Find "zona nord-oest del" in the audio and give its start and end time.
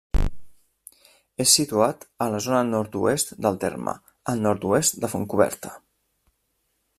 2.45-3.59